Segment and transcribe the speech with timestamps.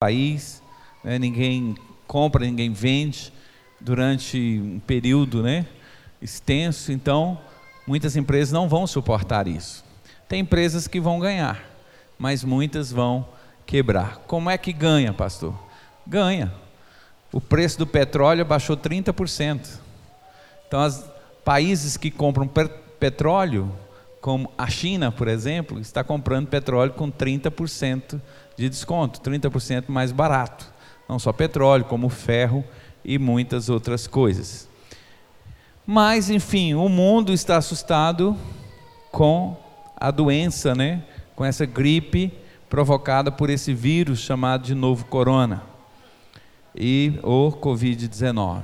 [0.00, 0.62] país,
[1.04, 1.18] né?
[1.18, 1.74] ninguém
[2.06, 3.30] compra, ninguém vende
[3.78, 5.66] durante um período né,
[6.22, 7.38] extenso, então
[7.86, 9.84] muitas empresas não vão suportar isso.
[10.26, 11.62] Tem empresas que vão ganhar,
[12.18, 13.28] mas muitas vão
[13.66, 14.22] quebrar.
[14.26, 15.54] Como é que ganha, pastor?
[16.06, 16.50] Ganha.
[17.30, 19.80] O preço do petróleo baixou 30%.
[20.66, 21.04] Então, os
[21.44, 22.48] países que compram
[22.98, 23.70] petróleo,
[24.18, 28.18] como a China, por exemplo, está comprando petróleo com 30%
[28.60, 30.70] de desconto, 30% mais barato.
[31.08, 32.62] Não só petróleo, como ferro
[33.02, 34.68] e muitas outras coisas.
[35.86, 38.36] Mas, enfim, o mundo está assustado
[39.10, 39.56] com
[39.96, 41.02] a doença, né?
[41.34, 42.30] com essa gripe
[42.68, 45.62] provocada por esse vírus chamado de novo corona
[46.76, 48.62] e o Covid-19.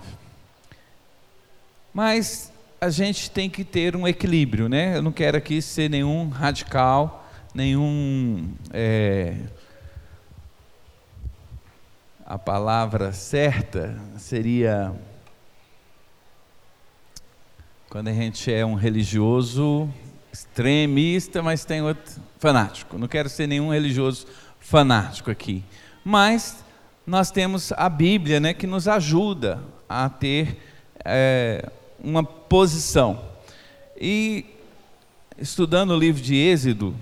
[1.95, 4.99] Mas a gente tem que ter um equilíbrio, né?
[4.99, 9.37] Eu não quero aqui ser nenhum radical, nenhum é,
[12.27, 14.93] a palavra certa seria
[17.89, 19.89] quando a gente é um religioso
[20.33, 22.99] extremista, mas tem outro fanático.
[22.99, 24.27] Não quero ser nenhum religioso
[24.59, 25.63] fanático aqui.
[26.05, 26.65] Mas
[27.07, 30.59] nós temos a Bíblia, né, que nos ajuda a ter
[31.05, 31.71] é,
[32.03, 33.23] uma posição.
[33.97, 34.47] E
[35.39, 36.93] estudando o livro de Êxodo,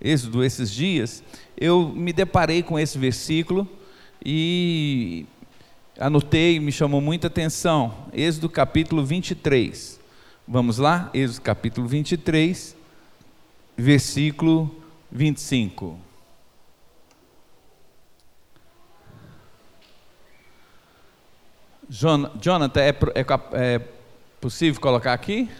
[0.00, 1.22] Êxodo esses dias,
[1.58, 3.68] eu me deparei com esse versículo
[4.24, 5.26] e
[5.98, 8.06] anotei, me chamou muita atenção.
[8.12, 9.98] Êxodo capítulo 23.
[10.46, 11.10] Vamos lá?
[11.14, 12.76] Êxodo capítulo 23,
[13.76, 14.74] versículo
[15.10, 15.98] 25.
[21.88, 23.78] Jonathan, é, é, é
[24.40, 25.50] possível colocar aqui?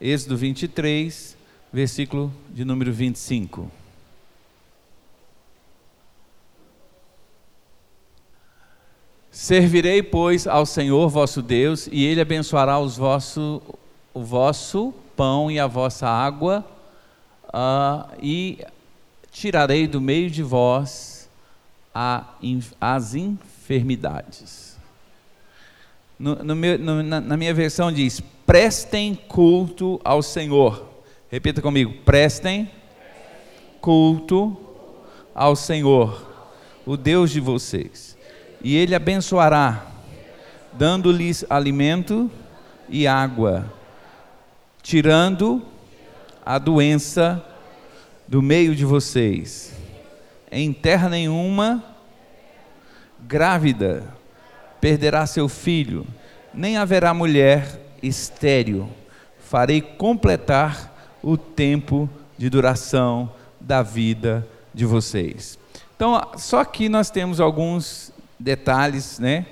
[0.00, 1.36] Êxodo 23,
[1.72, 3.81] versículo de número 25.
[9.32, 13.62] Servirei, pois, ao Senhor vosso Deus, e Ele abençoará os vosso,
[14.12, 16.62] o vosso pão e a vossa água,
[17.48, 18.58] uh, e
[19.30, 21.30] tirarei do meio de vós
[21.94, 22.26] a,
[22.78, 24.76] as enfermidades.
[26.18, 30.86] No, no meu, no, na, na minha versão diz: prestem culto ao Senhor.
[31.30, 32.70] Repita comigo: prestem
[33.80, 34.54] culto
[35.34, 36.22] ao Senhor,
[36.84, 38.11] o Deus de vocês
[38.62, 39.86] e ele abençoará,
[40.72, 42.30] dando-lhes alimento
[42.88, 43.72] e água,
[44.82, 45.62] tirando
[46.44, 47.44] a doença
[48.28, 49.74] do meio de vocês.
[50.50, 51.82] Em terra nenhuma,
[53.20, 54.04] grávida,
[54.80, 56.06] perderá seu filho,
[56.52, 58.88] nem haverá mulher estéril.
[59.38, 62.08] Farei completar o tempo
[62.38, 65.58] de duração da vida de vocês.
[65.94, 69.46] Então, só aqui nós temos alguns detalhes, né?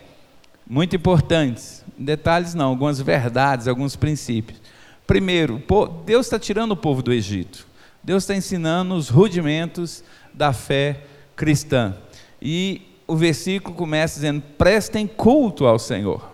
[0.68, 1.84] Muito importantes.
[1.96, 4.60] Detalhes não, algumas verdades, alguns princípios.
[5.06, 5.62] Primeiro,
[6.04, 7.66] Deus está tirando o povo do Egito.
[8.02, 10.02] Deus está ensinando os rudimentos
[10.32, 11.02] da fé
[11.36, 11.96] cristã.
[12.40, 16.30] E o versículo começa dizendo: prestem culto ao Senhor.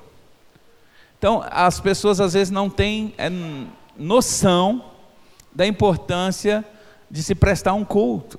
[1.19, 3.31] Então, as pessoas às vezes não têm é,
[3.99, 4.85] noção
[5.55, 6.65] da importância
[7.11, 8.39] de se prestar um culto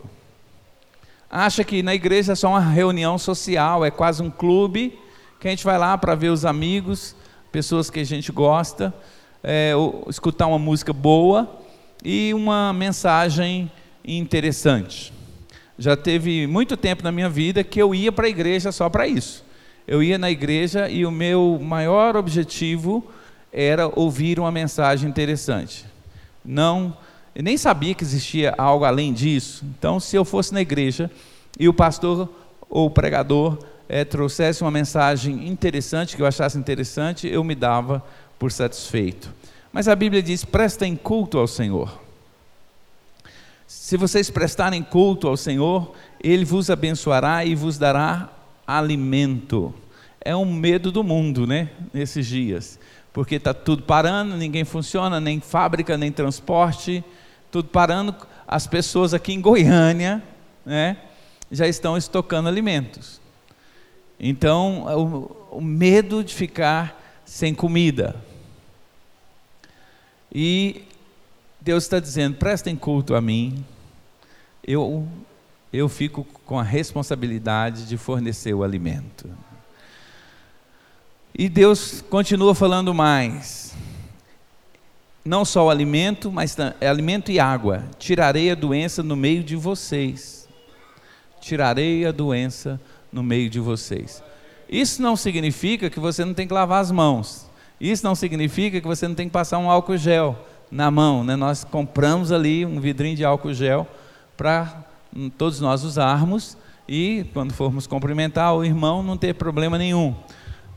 [1.30, 4.98] acha que na igreja é só uma reunião social, é quase um clube,
[5.40, 7.16] que a gente vai lá para ver os amigos,
[7.52, 8.94] pessoas que a gente gosta,
[9.44, 9.74] é,
[10.10, 11.50] escutar uma música boa
[12.04, 13.72] e uma mensagem
[14.06, 15.14] interessante.
[15.78, 19.08] Já teve muito tempo na minha vida que eu ia para a igreja só para
[19.08, 19.46] isso.
[19.88, 23.06] Eu ia na igreja e o meu maior objetivo
[23.54, 25.86] era ouvir uma mensagem interessante.
[26.44, 26.98] Não
[27.38, 29.64] eu nem sabia que existia algo além disso.
[29.78, 31.08] Então, se eu fosse na igreja
[31.60, 32.28] e o pastor
[32.68, 38.04] ou o pregador é, trouxesse uma mensagem interessante, que eu achasse interessante, eu me dava
[38.40, 39.32] por satisfeito.
[39.72, 42.02] Mas a Bíblia diz: prestem culto ao Senhor.
[43.68, 48.32] Se vocês prestarem culto ao Senhor, Ele vos abençoará e vos dará
[48.66, 49.72] alimento.
[50.20, 51.70] É um medo do mundo, né?
[51.94, 52.80] Nesses dias.
[53.14, 57.04] Porque está tudo parando, ninguém funciona, nem fábrica, nem transporte
[57.52, 58.16] tudo parando,
[58.48, 60.24] as pessoas aqui em Goiânia,
[60.66, 60.98] né,
[61.52, 63.22] já estão estocando alimentos.
[64.20, 64.86] Então,
[65.52, 68.16] o, o medo de ficar sem comida.
[70.34, 70.84] E
[71.62, 73.64] Deus está dizendo: prestem culto a mim,
[74.66, 75.08] eu,
[75.72, 79.30] eu fico com a responsabilidade de fornecer o alimento.
[81.38, 83.67] E Deus continua falando mais
[85.28, 87.84] não só o alimento, mas é alimento e água.
[88.00, 90.48] Tirarei a doença no meio de vocês.
[91.40, 92.80] tirarei a doença
[93.12, 94.24] no meio de vocês.
[94.70, 97.50] Isso não significa que você não tem que lavar as mãos.
[97.80, 100.38] Isso não significa que você não tem que passar um álcool gel
[100.72, 101.24] na mão.
[101.24, 101.36] Né?
[101.36, 103.88] Nós compramos ali um vidrinho de álcool gel
[104.36, 104.84] para
[105.16, 106.58] hum, todos nós usarmos
[106.88, 110.16] e, quando formos cumprimentar o irmão, não ter problema nenhum.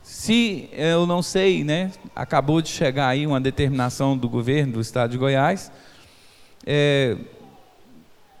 [0.01, 5.11] Se eu não sei, né, acabou de chegar aí uma determinação do governo do estado
[5.11, 5.71] de Goiás,
[6.65, 7.15] é,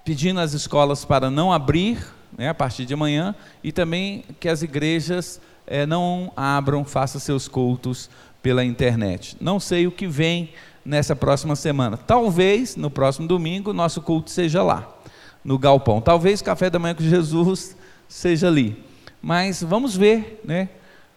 [0.03, 2.03] pedindo às escolas para não abrir
[2.37, 7.47] né, a partir de amanhã e também que as igrejas é, não abram, façam seus
[7.47, 8.09] cultos
[8.41, 9.37] pela internet.
[9.39, 10.49] Não sei o que vem
[10.83, 11.95] nessa próxima semana.
[11.95, 14.91] Talvez no próximo domingo nosso culto seja lá,
[15.43, 16.01] no galpão.
[16.01, 18.83] Talvez café da manhã com Jesus seja ali.
[19.21, 20.69] Mas vamos ver, né?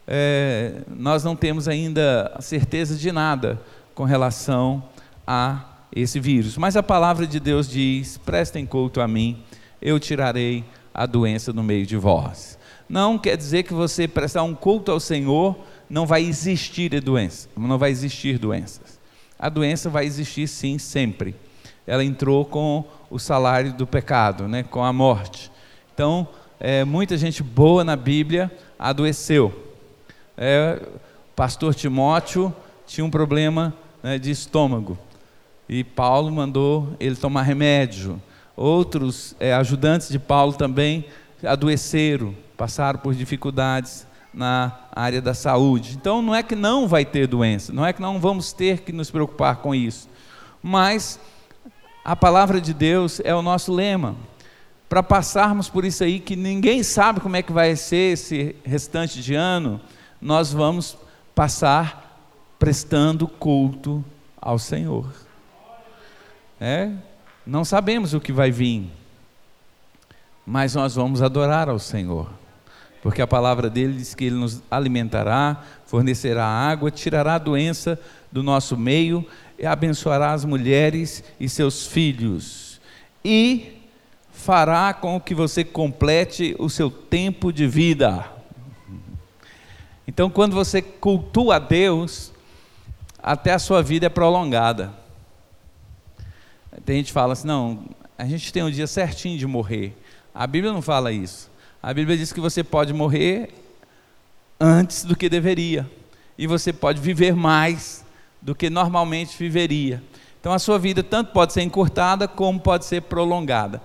[0.07, 3.59] É, nós não temos ainda certeza de nada
[3.93, 4.83] com relação
[5.25, 5.65] a
[5.95, 6.57] esse vírus.
[6.57, 9.43] Mas a palavra de Deus diz: prestem culto a mim,
[9.81, 10.63] eu tirarei
[10.93, 12.57] a doença no meio de vós.
[12.87, 15.57] Não quer dizer que você prestar um culto ao Senhor
[15.89, 18.99] não vai existir doença, não vai existir doenças.
[19.37, 21.35] A doença vai existir sim sempre.
[21.85, 25.51] Ela entrou com o salário do pecado, né, com a morte.
[25.93, 26.27] Então,
[26.59, 29.64] é, muita gente boa na Bíblia adoeceu.
[30.37, 30.81] É,
[31.31, 32.53] o pastor Timóteo
[32.85, 33.73] tinha um problema
[34.03, 34.97] né, de estômago
[35.67, 38.21] e Paulo mandou ele tomar remédio.
[38.55, 41.05] Outros é, ajudantes de Paulo também
[41.43, 45.95] adoeceram, passaram por dificuldades na área da saúde.
[45.99, 48.91] Então não é que não vai ter doença, não é que não vamos ter que
[48.91, 50.07] nos preocupar com isso.
[50.61, 51.19] Mas
[52.03, 54.15] a palavra de Deus é o nosso lema.
[54.87, 59.21] Para passarmos por isso aí, que ninguém sabe como é que vai ser esse restante
[59.21, 59.81] de ano,
[60.21, 60.97] nós vamos
[61.33, 62.19] passar
[62.57, 64.03] prestando culto
[64.41, 65.05] ao Senhor.
[66.59, 66.91] É?
[67.45, 68.89] Não sabemos o que vai vir,
[70.45, 72.29] mas nós vamos adorar ao Senhor
[73.05, 77.99] porque a palavra dele diz que ele nos alimentará, fornecerá água, tirará a doença
[78.31, 79.23] do nosso meio
[79.59, 82.81] e abençoará as mulheres e seus filhos.
[83.23, 83.73] E
[84.31, 88.25] fará com que você complete o seu tempo de vida.
[90.07, 92.31] Então, quando você cultua a Deus,
[93.21, 94.93] até a sua vida é prolongada.
[96.85, 97.85] Tem gente que fala assim: não,
[98.17, 99.97] a gente tem um dia certinho de morrer.
[100.33, 101.49] A Bíblia não fala isso.
[101.81, 103.53] A Bíblia diz que você pode morrer
[104.59, 105.89] antes do que deveria,
[106.37, 108.05] e você pode viver mais
[108.41, 110.03] do que normalmente viveria.
[110.39, 113.81] Então a sua vida tanto pode ser encurtada como pode ser prolongada.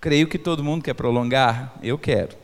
[0.00, 2.39] Creio que todo mundo quer prolongar, eu quero.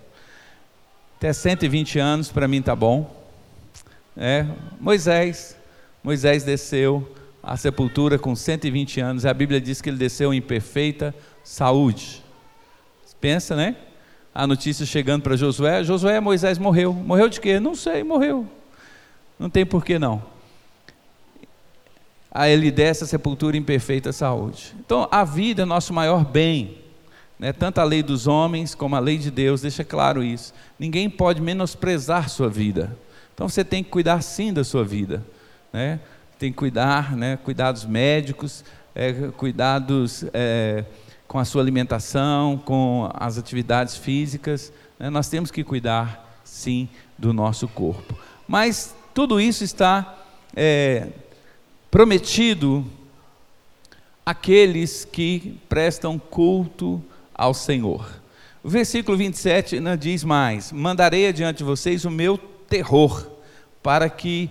[1.26, 3.10] Até 120 anos para mim tá bom.
[4.16, 4.46] É,
[4.78, 5.56] Moisés,
[6.00, 9.26] Moisés desceu à sepultura com 120 anos.
[9.26, 11.12] A Bíblia diz que ele desceu em perfeita
[11.42, 12.22] saúde.
[13.20, 13.74] Pensa, né?
[14.32, 16.92] a notícia chegando para Josué: Josué, Moisés morreu.
[16.92, 17.58] Morreu de quê?
[17.58, 18.46] Não sei, morreu.
[19.36, 20.22] Não tem porquê não.
[22.30, 24.76] Aí ele desce a sepultura em perfeita saúde.
[24.78, 26.78] Então, a vida é nosso maior bem.
[27.38, 27.52] Né?
[27.52, 30.52] Tanto a lei dos homens como a lei de Deus deixa claro isso.
[30.78, 32.96] Ninguém pode menosprezar sua vida.
[33.34, 35.24] Então, você tem que cuidar sim da sua vida.
[35.72, 36.00] Né?
[36.38, 37.36] Tem que cuidar, né?
[37.36, 40.24] cuidados médicos, é, cuidados.
[40.32, 40.84] É,
[41.26, 44.72] com a sua alimentação, com as atividades físicas.
[44.98, 45.10] Né?
[45.10, 48.16] Nós temos que cuidar, sim, do nosso corpo.
[48.46, 50.16] Mas tudo isso está
[50.54, 51.08] é,
[51.90, 52.84] prometido
[54.24, 57.02] àqueles que prestam culto
[57.36, 58.08] ao Senhor.
[58.64, 63.30] O versículo 27 né, diz mais: Mandarei adiante de vocês o meu terror,
[63.82, 64.50] para que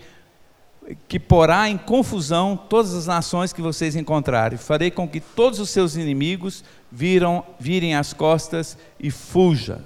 [1.07, 4.57] que porá em confusão todas as nações que vocês encontrarem.
[4.57, 9.81] Farei com que todos os seus inimigos viram, virem as costas e fuja.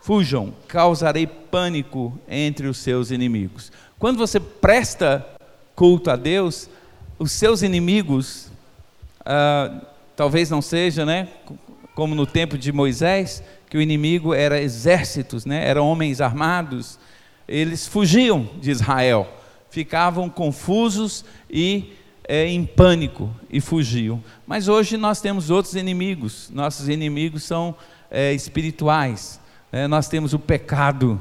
[0.00, 3.70] Fujam, causarei pânico entre os seus inimigos.
[3.98, 5.26] Quando você presta
[5.74, 6.70] culto a Deus,
[7.18, 8.50] os seus inimigos,
[9.24, 9.82] ah,
[10.16, 11.28] talvez não seja, né?
[11.94, 15.66] Como no tempo de Moisés, que o inimigo era exércitos, né?
[15.68, 16.98] Eram homens armados.
[17.46, 21.92] Eles fugiam de Israel ficavam confusos e
[22.28, 24.22] é, em pânico e fugiam.
[24.46, 27.74] Mas hoje nós temos outros inimigos, nossos inimigos são
[28.10, 29.40] é, espirituais.
[29.72, 31.20] É, nós temos o pecado,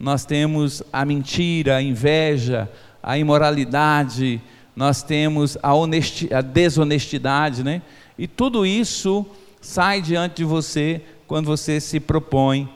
[0.00, 2.68] nós temos a mentira, a inveja,
[3.02, 4.40] a imoralidade,
[4.74, 7.82] nós temos a, honesti a desonestidade, né?
[8.18, 9.26] E tudo isso
[9.62, 12.68] sai diante de você quando você se propõe,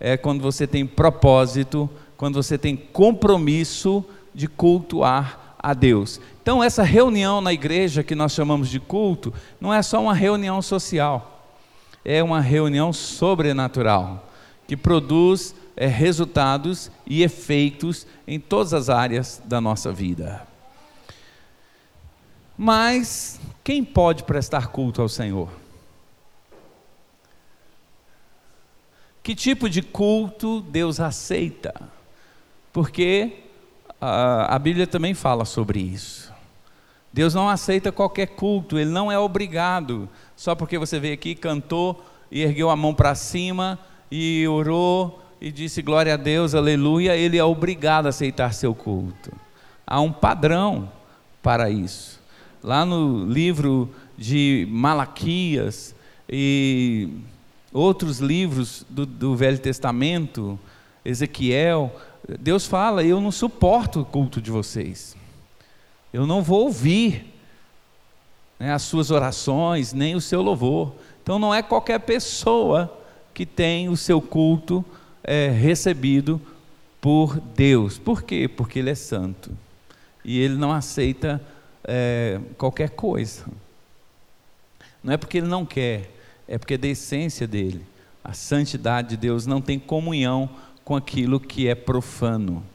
[0.00, 4.04] é, quando você tem propósito, quando você tem compromisso
[4.34, 6.20] de cultuar a Deus.
[6.42, 10.60] Então, essa reunião na igreja que nós chamamos de culto, não é só uma reunião
[10.60, 11.36] social.
[12.02, 14.26] é uma reunião sobrenatural
[14.66, 20.46] que produz é, resultados e efeitos em todas as áreas da nossa vida.
[22.56, 25.50] Mas quem pode prestar culto ao Senhor?
[29.22, 31.74] Que tipo de culto Deus aceita?
[32.72, 33.44] Porque
[34.00, 36.32] a, a Bíblia também fala sobre isso.
[37.12, 42.04] Deus não aceita qualquer culto, Ele não é obrigado, só porque você veio aqui, cantou
[42.30, 43.78] e ergueu a mão para cima
[44.10, 49.32] e orou e disse glória a Deus, aleluia, Ele é obrigado a aceitar seu culto.
[49.86, 50.88] Há um padrão
[51.42, 52.20] para isso.
[52.62, 55.94] Lá no livro de Malaquias
[56.28, 57.08] e
[57.72, 60.58] outros livros do, do Velho Testamento,
[61.04, 61.94] Ezequiel,
[62.38, 65.16] Deus fala: Eu não suporto o culto de vocês,
[66.12, 67.32] eu não vou ouvir
[68.58, 70.92] né, as suas orações, nem o seu louvor.
[71.22, 72.92] Então não é qualquer pessoa
[73.32, 74.84] que tem o seu culto
[75.22, 76.40] é, recebido
[77.00, 77.98] por Deus.
[77.98, 78.48] Por quê?
[78.48, 79.50] Porque Ele é santo
[80.24, 81.40] e Ele não aceita
[81.84, 83.44] é, qualquer coisa.
[85.02, 86.10] Não é porque Ele não quer,
[86.50, 87.86] é porque é da essência dele.
[88.22, 90.50] A santidade de Deus não tem comunhão
[90.84, 92.66] com aquilo que é profano.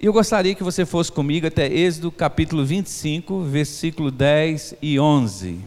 [0.00, 5.60] Eu gostaria que você fosse comigo até Êxodo capítulo 25, versículo 10 e 11.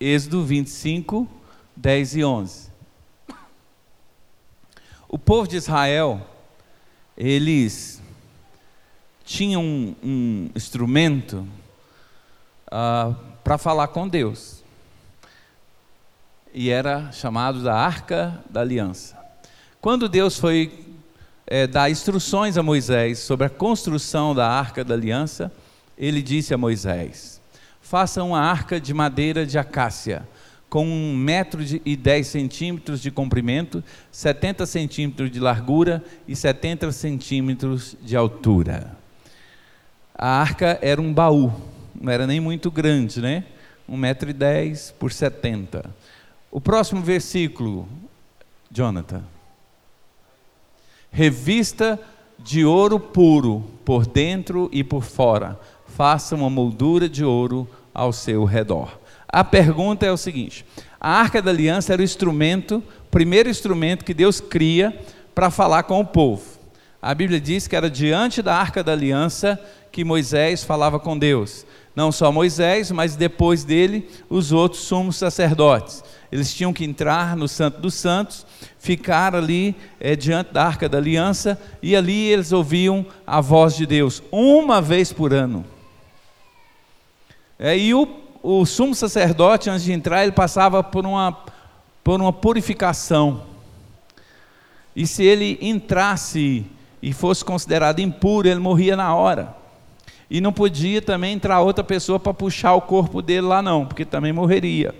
[0.00, 1.28] Êxodo 25,
[1.76, 2.68] 10 e 11.
[5.08, 6.26] O povo de Israel,
[7.16, 8.02] eles
[9.24, 11.46] tinham um, um instrumento
[12.70, 14.58] ah, para falar com Deus
[16.52, 19.16] e era chamado da Arca da Aliança.
[19.80, 20.86] Quando Deus foi
[21.46, 25.52] é, dar instruções a Moisés sobre a construção da Arca da Aliança,
[25.96, 27.40] ele disse a Moisés:
[27.80, 30.26] Faça uma arca de madeira de acácia,
[30.68, 37.96] com um metro e dez centímetros de comprimento, 70 centímetros de largura e 70 centímetros
[38.02, 38.96] de altura.
[40.14, 41.52] A arca era um baú,
[42.00, 43.44] não era nem muito grande, né?
[43.88, 45.84] Um metro e dez por 70.
[46.50, 47.88] O próximo versículo,
[48.70, 49.22] Jonathan.
[51.10, 51.98] Revista
[52.38, 55.58] de ouro puro por dentro e por fora.
[55.86, 58.98] Faça uma moldura de ouro ao seu redor.
[59.26, 60.64] A pergunta é o seguinte:
[61.00, 64.96] a arca da aliança era o instrumento, primeiro instrumento que Deus cria
[65.34, 66.58] para falar com o povo.
[67.00, 69.60] A Bíblia diz que era diante da arca da aliança
[69.92, 71.64] que Moisés falava com Deus.
[71.98, 76.04] Não só Moisés, mas depois dele, os outros sumos sacerdotes.
[76.30, 78.46] Eles tinham que entrar no Santo dos Santos,
[78.78, 83.84] ficar ali é, diante da arca da aliança, e ali eles ouviam a voz de
[83.84, 85.64] Deus, uma vez por ano.
[87.58, 88.08] É, e o,
[88.44, 91.36] o sumo sacerdote, antes de entrar, ele passava por uma,
[92.04, 93.42] por uma purificação.
[94.94, 96.64] E se ele entrasse
[97.02, 99.57] e fosse considerado impuro, ele morria na hora.
[100.30, 104.04] E não podia também entrar outra pessoa para puxar o corpo dele lá, não, porque
[104.04, 104.94] também morreria.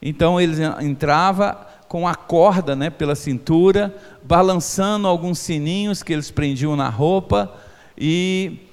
[0.00, 6.76] Então ele entrava com a corda né, pela cintura, balançando alguns sininhos que eles prendiam
[6.76, 7.52] na roupa,
[7.98, 8.68] e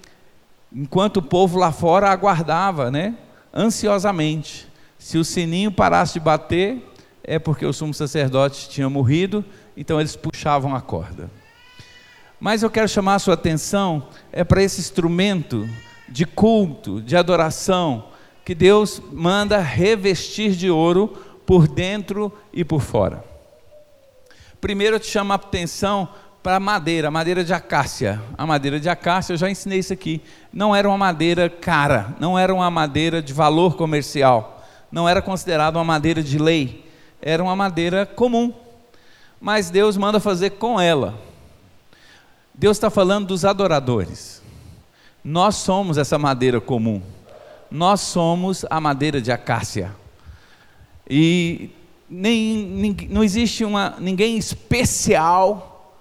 [0.72, 3.16] enquanto o povo lá fora aguardava, né,
[3.54, 4.68] ansiosamente.
[5.00, 9.44] Se o sininho parasse de bater, é porque o sumo sacerdote tinha morrido,
[9.76, 11.30] então eles puxavam a corda.
[12.40, 15.68] Mas eu quero chamar a sua atenção é para esse instrumento
[16.08, 18.06] de culto, de adoração,
[18.46, 21.10] que Deus manda revestir de ouro
[21.46, 23.24] por dentro e por fora.
[24.62, 26.10] Primeiro eu te chamo a atenção
[26.42, 28.22] para a madeira, madeira de acácia.
[28.38, 30.22] A madeira de acácia, eu já ensinei isso aqui,
[30.52, 35.78] não era uma madeira cara, não era uma madeira de valor comercial, não era considerada
[35.78, 36.86] uma madeira de lei,
[37.22, 38.54] era uma madeira comum.
[39.42, 41.16] Mas Deus manda fazer com ela.
[42.54, 44.42] Deus está falando dos adoradores.
[45.30, 47.02] Nós somos essa madeira comum
[47.70, 49.94] nós somos a madeira de acácia.
[51.10, 51.70] E
[52.10, 55.96] nem, nem não existe uma, ninguém especial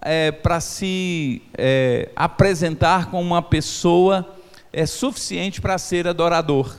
[0.00, 4.36] é, para se é, apresentar como uma pessoa
[4.72, 6.76] é suficiente para ser adorador.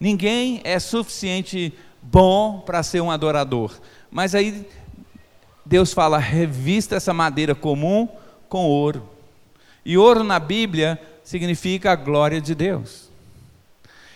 [0.00, 3.72] Ninguém é suficiente bom para ser um adorador.
[4.10, 4.66] Mas aí
[5.64, 8.08] Deus fala: revista essa madeira comum
[8.48, 9.08] com ouro.
[9.84, 13.10] E ouro na Bíblia significa a glória de Deus.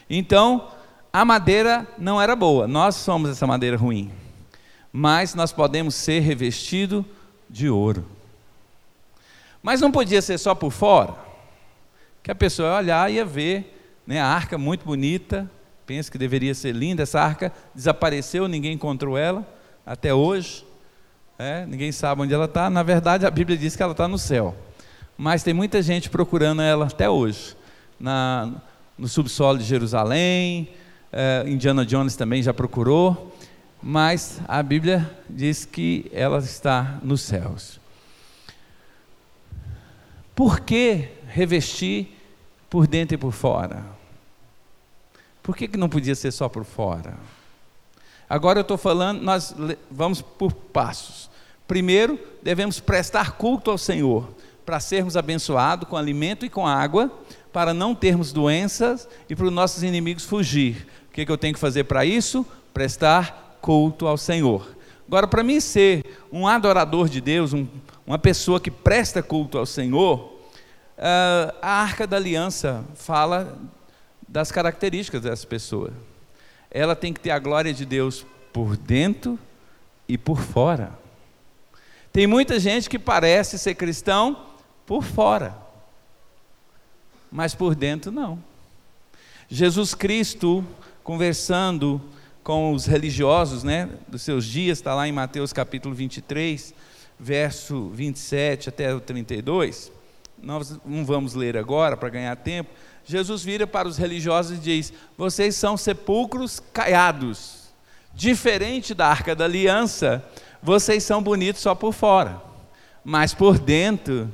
[0.09, 0.69] Então,
[1.13, 4.11] a madeira não era boa, nós somos essa madeira ruim.
[4.91, 7.05] Mas nós podemos ser revestido
[7.51, 8.07] de ouro.
[9.63, 11.15] Mas não podia ser só por fora,
[12.23, 15.51] que a pessoa ia olhar e ia ver né, a arca muito bonita,
[15.85, 19.47] pensa que deveria ser linda, essa arca desapareceu, ninguém encontrou ela
[19.85, 20.65] até hoje.
[21.39, 22.71] É, ninguém sabe onde ela está.
[22.71, 24.57] Na verdade, a Bíblia diz que ela está no céu.
[25.17, 27.57] Mas tem muita gente procurando ela até hoje.
[27.99, 28.53] Na,
[28.99, 30.69] no subsolo de Jerusalém,
[31.13, 33.33] é, Indiana Jones também já procurou.
[33.83, 37.81] Mas a Bíblia diz que ela está nos céus.
[40.35, 42.17] Por que revestir
[42.71, 43.85] por dentro e por fora?
[45.43, 47.17] Por que, que não podia ser só por fora?
[48.29, 49.55] Agora eu estou falando, nós
[49.91, 51.29] vamos por passos.
[51.67, 54.29] Primeiro, devemos prestar culto ao Senhor,
[54.65, 57.11] para sermos abençoados com alimento e com água,
[57.53, 60.87] para não termos doenças e para os nossos inimigos fugir.
[61.09, 62.47] O que, que eu tenho que fazer para isso?
[62.73, 64.77] Prestar culto ao Senhor.
[65.07, 67.67] Agora, para mim ser um adorador de Deus, um,
[68.07, 70.33] uma pessoa que presta culto ao Senhor,
[70.97, 73.59] uh, a Arca da Aliança fala
[74.27, 75.93] das características dessa pessoa.
[76.71, 79.39] Ela tem que ter a glória de Deus por dentro
[80.09, 80.99] e por fora.
[82.11, 84.52] Tem muita gente que parece ser cristão
[84.87, 85.57] por fora,
[87.31, 88.39] mas por dentro não.
[89.49, 90.65] Jesus Cristo,
[91.05, 92.01] conversando
[92.43, 96.75] com os religiosos né, dos seus dias, está lá em Mateus capítulo 23,
[97.19, 99.93] verso 27 até o 32.
[100.43, 102.71] Nós não vamos ler agora para ganhar tempo,
[103.05, 107.63] Jesus vira para os religiosos e diz: Vocês são sepulcros caiados.
[108.15, 110.23] Diferente da arca da aliança,
[110.63, 112.41] vocês são bonitos só por fora,
[113.03, 114.33] mas por dentro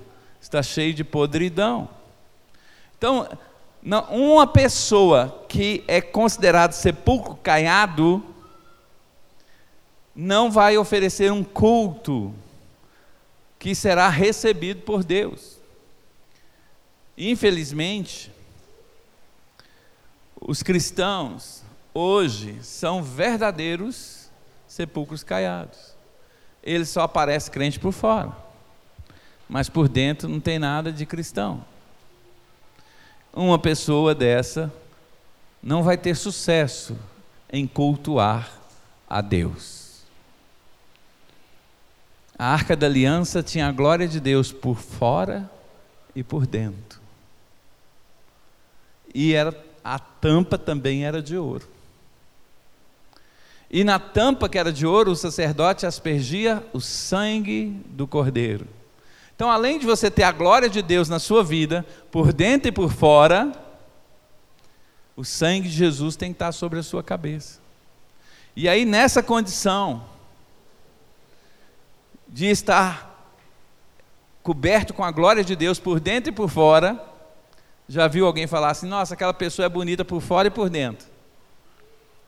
[0.48, 1.88] está cheio de podridão.
[2.96, 3.28] Então,
[4.10, 8.24] uma pessoa que é considerada sepulcro caiado
[10.14, 12.34] não vai oferecer um culto
[13.58, 15.58] que será recebido por Deus.
[17.16, 18.32] Infelizmente,
[20.40, 21.62] os cristãos
[21.92, 24.30] hoje são verdadeiros
[24.66, 25.94] sepulcros caiados.
[26.62, 28.34] Eles só aparecem crente por fora,
[29.48, 31.64] mas por dentro não tem nada de cristão.
[33.32, 34.72] Uma pessoa dessa
[35.62, 36.96] não vai ter sucesso
[37.50, 38.52] em cultuar
[39.08, 40.02] a Deus.
[42.38, 45.50] A arca da aliança tinha a glória de Deus por fora
[46.14, 47.00] e por dentro.
[49.14, 51.66] E era a tampa também era de ouro.
[53.70, 58.66] E na tampa que era de ouro, o sacerdote aspergia o sangue do cordeiro.
[59.38, 62.72] Então, além de você ter a glória de Deus na sua vida, por dentro e
[62.72, 63.52] por fora,
[65.14, 67.60] o sangue de Jesus tem que estar sobre a sua cabeça.
[68.56, 70.04] E aí, nessa condição
[72.26, 73.32] de estar
[74.42, 77.00] coberto com a glória de Deus por dentro e por fora,
[77.88, 81.06] já viu alguém falar assim: nossa, aquela pessoa é bonita por fora e por dentro?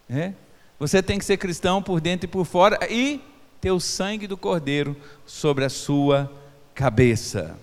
[0.08, 0.32] É?
[0.78, 3.20] Você tem que ser cristão por dentro e por fora e
[3.60, 4.96] ter o sangue do Cordeiro
[5.26, 6.38] sobre a sua
[6.74, 7.56] cabeça.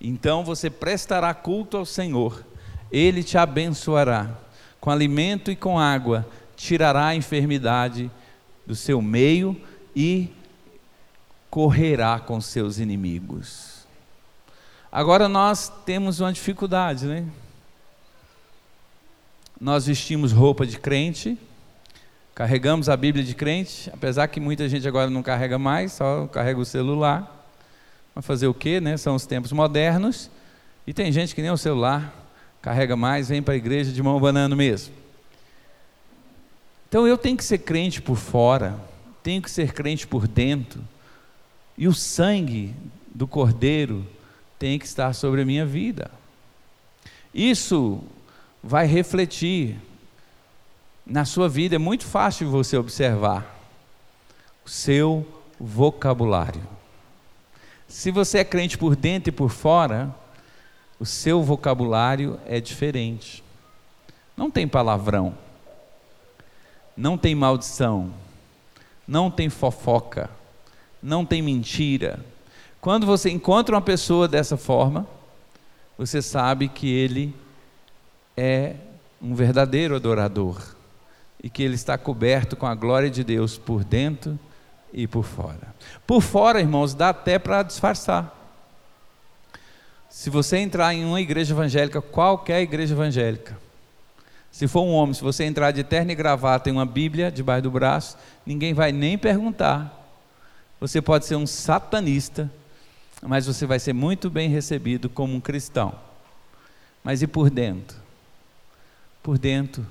[0.00, 2.44] Então você prestará culto ao Senhor,
[2.90, 4.30] Ele te abençoará,
[4.80, 8.10] com alimento e com água, tirará a enfermidade
[8.66, 9.60] do seu meio
[9.94, 10.30] e
[11.50, 13.86] correrá com seus inimigos.
[14.90, 17.26] Agora nós temos uma dificuldade, né?
[19.60, 21.36] Nós vestimos roupa de crente,
[22.34, 26.60] carregamos a Bíblia de crente, apesar que muita gente agora não carrega mais, só carrega
[26.60, 27.37] o celular.
[28.18, 28.96] Mas fazer o quê, né?
[28.96, 30.28] São os tempos modernos.
[30.84, 32.12] E tem gente que nem o celular
[32.60, 34.92] carrega mais, vem para a igreja de mão banana mesmo.
[36.88, 38.76] Então eu tenho que ser crente por fora,
[39.22, 40.82] tenho que ser crente por dentro.
[41.76, 42.74] E o sangue
[43.14, 44.04] do Cordeiro
[44.58, 46.10] tem que estar sobre a minha vida.
[47.32, 48.02] Isso
[48.60, 49.78] vai refletir
[51.06, 53.46] na sua vida, é muito fácil você observar
[54.66, 55.24] o seu
[55.60, 56.77] vocabulário.
[57.88, 60.14] Se você é crente por dentro e por fora,
[61.00, 63.42] o seu vocabulário é diferente.
[64.36, 65.34] Não tem palavrão,
[66.96, 68.12] não tem maldição,
[69.06, 70.30] não tem fofoca,
[71.02, 72.20] não tem mentira,
[72.80, 75.06] quando você encontra uma pessoa dessa forma,
[75.96, 77.34] você sabe que ele
[78.36, 78.76] é
[79.20, 80.76] um verdadeiro adorador
[81.42, 84.38] e que ele está coberto com a glória de Deus por dentro
[84.92, 85.74] e por fora.
[86.06, 88.34] Por fora, irmãos, dá até para disfarçar.
[90.08, 93.58] Se você entrar em uma igreja evangélica, qualquer igreja evangélica,
[94.50, 97.62] se for um homem, se você entrar de terno e gravata e uma Bíblia debaixo
[97.62, 99.94] do braço, ninguém vai nem perguntar.
[100.80, 102.50] Você pode ser um satanista,
[103.22, 105.94] mas você vai ser muito bem recebido como um cristão.
[107.04, 107.96] Mas e por dentro?
[109.22, 109.86] Por dentro,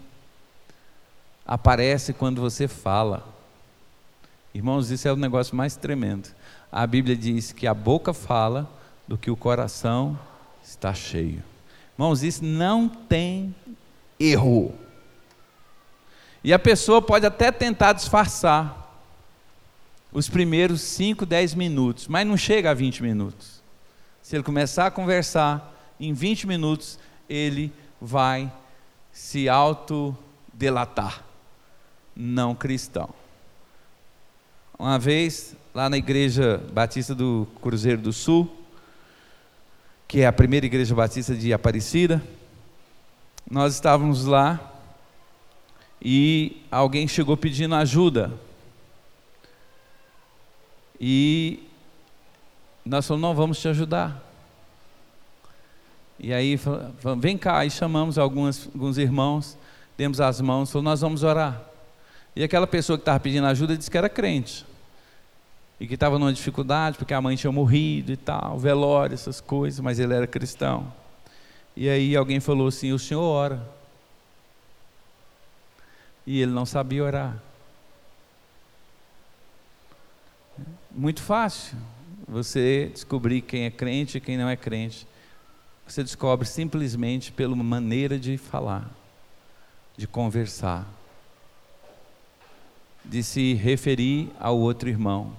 [1.45, 3.36] aparece quando você fala.
[4.57, 6.29] Irmãos, isso é o negócio mais tremendo.
[6.71, 8.67] A Bíblia diz que a boca fala
[9.07, 10.19] do que o coração
[10.63, 11.43] está cheio.
[11.93, 13.53] Irmãos, isso não tem
[14.19, 14.73] erro.
[16.43, 18.99] E a pessoa pode até tentar disfarçar
[20.11, 23.61] os primeiros 5, 10 minutos, mas não chega a 20 minutos.
[24.23, 26.97] Se ele começar a conversar, em 20 minutos
[27.29, 28.51] ele vai
[29.11, 31.23] se autodelatar.
[32.15, 33.13] Não cristão.
[34.79, 38.47] Uma vez, lá na igreja batista do Cruzeiro do Sul,
[40.07, 42.21] que é a primeira igreja batista de Aparecida,
[43.49, 44.71] nós estávamos lá
[45.99, 48.31] e alguém chegou pedindo ajuda.
[51.01, 51.67] E
[52.85, 54.23] nós falamos, não, vamos te ajudar.
[56.19, 59.57] E aí, falamos, vem cá, aí chamamos algumas, alguns irmãos,
[59.97, 61.76] demos as mãos, falou, nós vamos orar.
[62.37, 64.63] E aquela pessoa que estava pedindo ajuda disse que era crente.
[65.79, 69.79] E que estava numa dificuldade, porque a mãe tinha morrido e tal, velório, essas coisas,
[69.79, 70.93] mas ele era cristão.
[71.75, 73.67] E aí alguém falou assim: o senhor ora.
[76.27, 77.41] E ele não sabia orar.
[80.91, 81.75] Muito fácil
[82.27, 85.07] você descobrir quem é crente e quem não é crente.
[85.87, 88.91] Você descobre simplesmente pela maneira de falar,
[89.97, 90.85] de conversar,
[93.07, 95.31] de se referir ao outro irmão.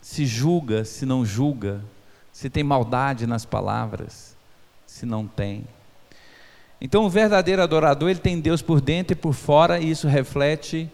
[0.00, 1.82] Se julga, se não julga,
[2.32, 4.36] se tem maldade nas palavras,
[4.86, 5.64] se não tem.
[6.80, 10.88] Então, o verdadeiro adorador, ele tem Deus por dentro e por fora, e isso reflete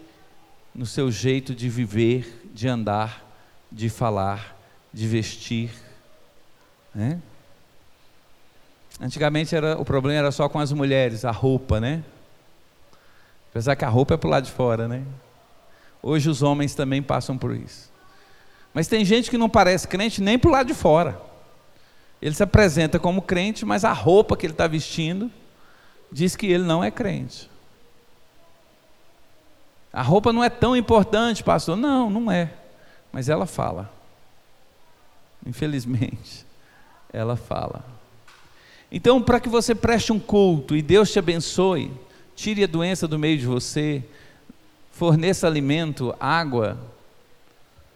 [0.73, 3.23] no seu jeito de viver, de andar,
[3.71, 4.57] de falar,
[4.91, 5.69] de vestir.
[6.93, 7.21] Né?
[8.99, 12.03] Antigamente era, o problema era só com as mulheres, a roupa, né?
[13.51, 15.03] Apesar que a roupa é para o lado de fora, né?
[16.07, 17.91] Hoje os homens também passam por isso.
[18.71, 21.19] Mas tem gente que não parece crente nem para o lado de fora.
[22.21, 25.31] Ele se apresenta como crente, mas a roupa que ele está vestindo
[26.11, 27.49] diz que ele não é crente.
[29.91, 31.75] A roupa não é tão importante, pastor.
[31.75, 32.53] Não, não é.
[33.11, 33.91] Mas ela fala.
[35.43, 36.45] Infelizmente,
[37.11, 37.83] ela fala.
[38.91, 41.91] Então, para que você preste um culto e Deus te abençoe,
[42.35, 44.03] tire a doença do meio de você,
[44.95, 46.79] forneça alimento, água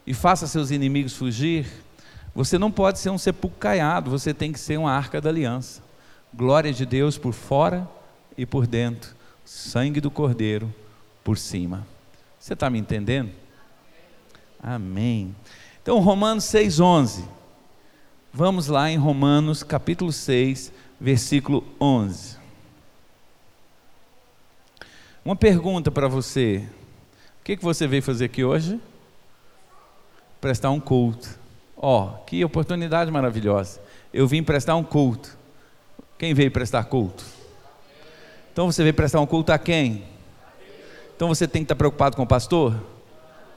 [0.06, 1.66] e faça seus inimigos fugir,
[2.36, 5.82] você não pode ser um sepulcro caiado, você tem que ser uma arca da aliança.
[6.34, 7.88] Glória de Deus por fora
[8.38, 10.74] e por dentro, sangue do Cordeiro
[11.24, 11.88] por cima.
[12.38, 13.32] Você está me entendendo?
[14.62, 15.34] Amém.
[15.82, 17.24] Então, Romanos 6,11.
[18.34, 22.38] Vamos lá em Romanos capítulo 6, versículo 11.
[25.24, 26.68] Uma pergunta para você:
[27.50, 28.80] que, que você veio fazer aqui hoje?
[30.40, 31.28] Prestar um culto.
[31.76, 33.82] Ó, oh, que oportunidade maravilhosa.
[34.14, 35.36] Eu vim prestar um culto.
[36.20, 37.26] Quem veio prestar culto?
[38.54, 40.04] Então você veio prestar um culto a quem?
[41.16, 42.76] Então você tem que estar preocupado com o pastor?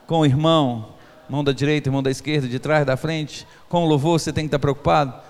[0.07, 0.95] Com o irmão?
[1.29, 3.47] Mão da direita, mão da esquerda, de trás, da frente?
[3.69, 5.21] Com o louvor você tem que estar preocupado?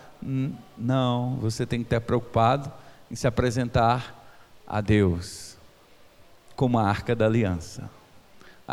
[0.79, 2.71] Não, você tem que estar preocupado
[3.11, 4.25] em se apresentar
[4.65, 5.57] a Deus
[6.55, 7.91] como a arca da aliança.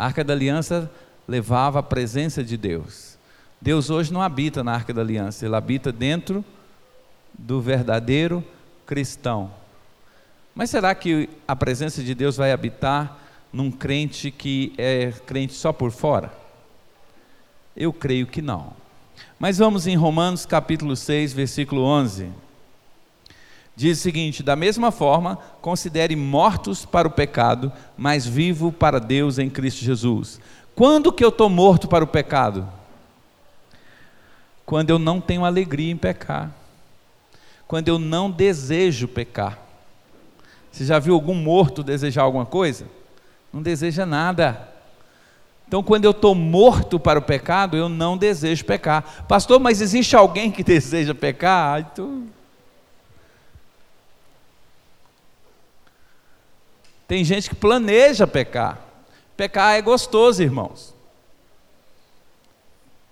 [0.00, 0.90] A arca da aliança
[1.28, 3.18] levava a presença de Deus.
[3.60, 6.42] Deus hoje não habita na arca da aliança, ele habita dentro
[7.34, 8.42] do verdadeiro
[8.86, 9.50] cristão.
[10.54, 13.18] Mas será que a presença de Deus vai habitar
[13.52, 16.32] num crente que é crente só por fora?
[17.76, 18.72] Eu creio que não.
[19.38, 22.30] Mas vamos em Romanos capítulo 6, versículo 11.
[23.80, 29.38] Diz o seguinte: da mesma forma, considere mortos para o pecado, mas vivo para Deus
[29.38, 30.38] em Cristo Jesus.
[30.74, 32.68] Quando que eu estou morto para o pecado?
[34.66, 36.50] Quando eu não tenho alegria em pecar.
[37.66, 39.58] Quando eu não desejo pecar.
[40.70, 42.84] Você já viu algum morto desejar alguma coisa?
[43.50, 44.68] Não deseja nada.
[45.66, 49.24] Então, quando eu estou morto para o pecado, eu não desejo pecar.
[49.26, 51.94] Pastor, mas existe alguém que deseja pecar?
[57.10, 58.78] Tem gente que planeja pecar.
[59.36, 60.94] Pecar é gostoso, irmãos.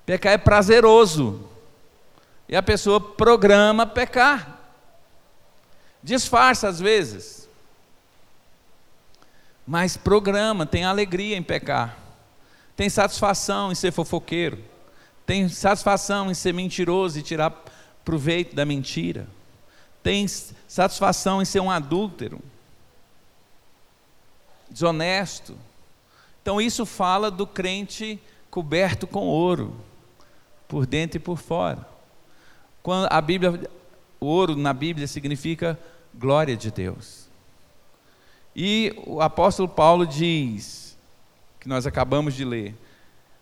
[0.06, 1.42] Pecar é prazeroso.
[2.48, 4.60] E a pessoa programa pecar.
[6.00, 7.48] Disfarça às vezes
[9.66, 11.98] mas programa, tem alegria em pecar,
[12.74, 14.64] tem satisfação em ser fofoqueiro,
[15.26, 17.50] tem satisfação em ser mentiroso e tirar
[18.02, 19.26] proveito da mentira,
[20.02, 22.40] tem satisfação em ser um adúltero.
[24.70, 25.56] Desonesto.
[26.42, 29.76] Então isso fala do crente coberto com ouro,
[30.66, 31.86] por dentro e por fora.
[32.82, 33.70] Quando a Bíblia,
[34.18, 35.78] ouro na Bíblia significa
[36.14, 37.28] glória de Deus.
[38.56, 40.96] E o apóstolo Paulo diz,
[41.60, 42.74] que nós acabamos de ler,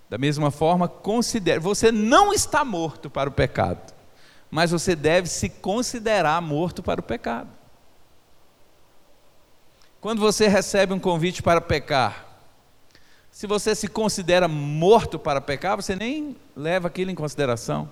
[0.09, 3.95] da mesma forma, considere, você não está morto para o pecado,
[4.51, 7.49] mas você deve se considerar morto para o pecado.
[10.07, 12.39] Quando você recebe um convite para pecar,
[13.29, 17.91] se você se considera morto para pecar, você nem leva aquilo em consideração.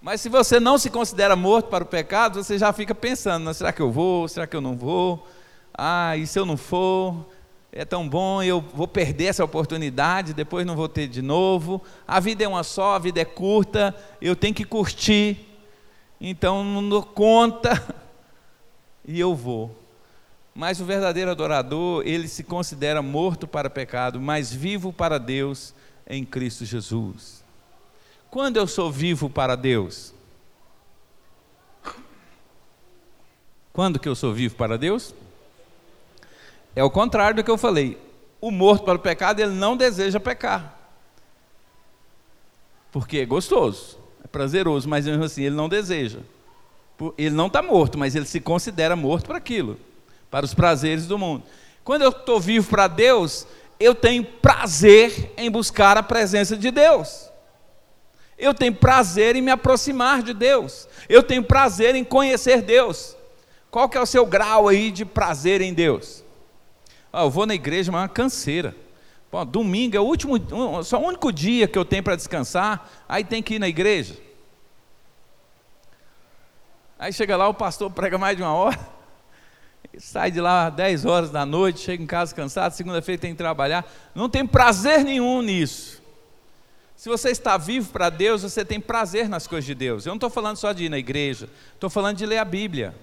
[0.00, 3.70] Mas se você não se considera morto para o pecado, você já fica pensando: será
[3.70, 4.26] que eu vou?
[4.28, 5.28] Será que eu não vou?
[5.74, 7.26] Ah, e se eu não for?
[7.70, 11.82] É tão bom, eu vou perder essa oportunidade, depois não vou ter de novo.
[12.06, 15.36] A vida é uma só, a vida é curta, eu tenho que curtir.
[16.18, 17.94] Então não dou conta
[19.06, 19.77] e eu vou.
[20.58, 25.72] Mas o verdadeiro adorador, ele se considera morto para o pecado, mas vivo para Deus
[26.04, 27.44] em Cristo Jesus.
[28.28, 30.12] Quando eu sou vivo para Deus?
[33.72, 35.14] Quando que eu sou vivo para Deus?
[36.74, 37.96] É o contrário do que eu falei.
[38.40, 40.76] O morto para o pecado, ele não deseja pecar.
[42.90, 46.18] Porque é gostoso, é prazeroso, mas mesmo assim ele não deseja.
[47.16, 49.78] Ele não está morto, mas ele se considera morto para aquilo
[50.30, 51.44] para os prazeres do mundo.
[51.84, 53.46] Quando eu estou vivo para Deus,
[53.80, 57.30] eu tenho prazer em buscar a presença de Deus.
[58.38, 60.88] Eu tenho prazer em me aproximar de Deus.
[61.08, 63.16] Eu tenho prazer em conhecer Deus.
[63.70, 66.22] Qual que é o seu grau aí de prazer em Deus?
[67.12, 68.76] Ah, eu vou na igreja, mas é uma canseira.
[69.30, 70.36] Pô, domingo é o último,
[70.84, 74.16] só o único dia que eu tenho para descansar, aí tem que ir na igreja.
[76.98, 78.97] Aí chega lá, o pastor prega mais de uma hora
[79.98, 83.38] sai de lá às 10 horas da noite, chega em casa cansado, segunda-feira tem que
[83.38, 83.90] trabalhar.
[84.14, 86.02] Não tem prazer nenhum nisso.
[86.96, 90.04] Se você está vivo para Deus, você tem prazer nas coisas de Deus.
[90.04, 92.94] Eu não estou falando só de ir na igreja, estou falando de ler a Bíblia.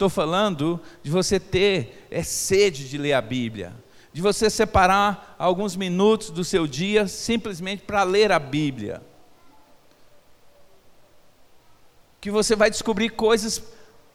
[0.00, 3.74] Estou falando de você ter é, sede de ler a Bíblia,
[4.14, 9.02] de você separar alguns minutos do seu dia simplesmente para ler a Bíblia.
[12.18, 13.62] Que você vai descobrir coisas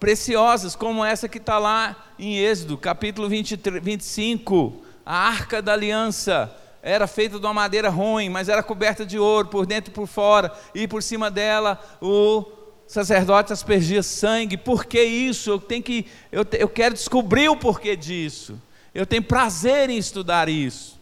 [0.05, 4.83] preciosas, como essa que está lá em Êxodo, capítulo 23, 25.
[5.03, 9.47] A arca da aliança era feita de uma madeira ruim, mas era coberta de ouro
[9.47, 12.45] por dentro e por fora, e por cima dela o
[12.85, 14.57] sacerdote aspergia sangue.
[14.57, 15.49] Por que isso?
[15.49, 18.61] Eu, tenho que, eu, eu quero descobrir o porquê disso.
[18.93, 20.99] Eu tenho prazer em estudar isso.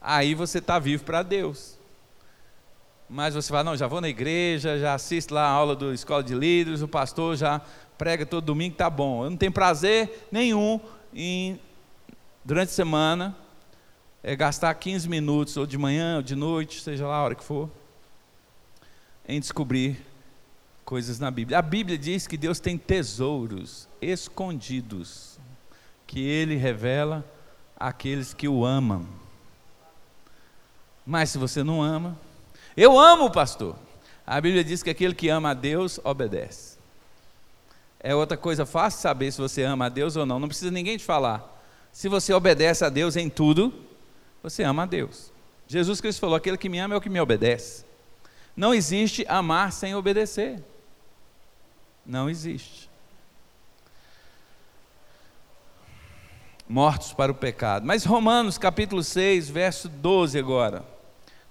[0.00, 1.76] Aí você está vivo para Deus.
[3.08, 6.24] Mas você fala, não, já vou na igreja, já assisto lá a aula do escola
[6.24, 7.60] de líderes, o pastor já
[7.96, 9.24] prega todo domingo, tá bom.
[9.24, 10.80] Eu não tenho prazer nenhum
[11.14, 11.58] em,
[12.44, 13.36] durante a semana,
[14.22, 17.44] é gastar 15 minutos, ou de manhã, ou de noite, seja lá a hora que
[17.44, 17.70] for,
[19.26, 20.04] em descobrir
[20.84, 21.58] coisas na Bíblia.
[21.58, 25.38] A Bíblia diz que Deus tem tesouros escondidos,
[26.06, 27.24] que Ele revela
[27.78, 29.06] àqueles que o amam.
[31.04, 32.18] Mas se você não ama,
[32.76, 33.76] eu amo, pastor.
[34.26, 36.75] A Bíblia diz que aquele que ama a Deus obedece.
[38.06, 40.96] É outra coisa fácil saber se você ama a Deus ou não, não precisa ninguém
[40.96, 41.60] te falar.
[41.90, 43.74] Se você obedece a Deus em tudo,
[44.40, 45.32] você ama a Deus.
[45.66, 47.84] Jesus Cristo falou: aquele que me ama é o que me obedece.
[48.56, 50.62] Não existe amar sem obedecer.
[52.06, 52.88] Não existe.
[56.68, 57.84] Mortos para o pecado.
[57.84, 60.84] Mas Romanos capítulo 6, verso 12 agora.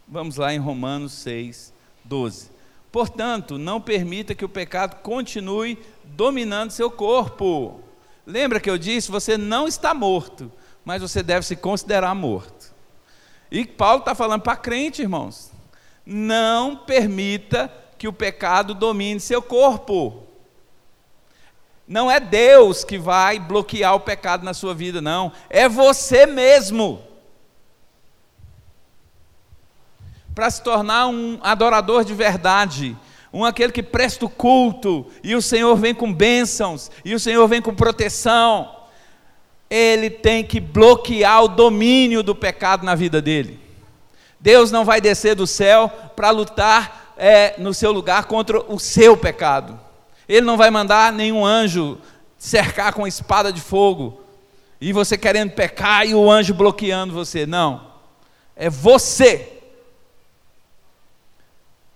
[0.08, 1.74] Vamos lá em Romanos 6,
[2.06, 2.50] 12.
[2.94, 5.78] Portanto, não permita que o pecado continue
[6.16, 7.82] dominando seu corpo.
[8.26, 10.52] Lembra que eu disse, você não está morto,
[10.84, 12.74] mas você deve se considerar morto.
[13.52, 15.52] E Paulo está falando para crente, irmãos.
[16.06, 20.24] Não permita que o pecado domine seu corpo.
[21.88, 25.32] Não é Deus que vai bloquear o pecado na sua vida, não.
[25.50, 27.04] É você mesmo.
[30.36, 32.96] para se tornar um adorador de verdade,
[33.36, 37.46] um aquele que presta o culto, e o Senhor vem com bênçãos, e o Senhor
[37.50, 38.74] vem com proteção,
[39.70, 43.60] ele tem que bloquear o domínio do pecado na vida dele.
[44.40, 49.18] Deus não vai descer do céu para lutar é, no seu lugar contra o seu
[49.18, 49.78] pecado.
[50.30, 51.98] Ele não vai mandar nenhum anjo
[52.38, 54.22] cercar com espada de fogo,
[54.80, 57.46] e você querendo pecar e o anjo bloqueando você.
[57.46, 57.86] Não.
[58.56, 59.55] É você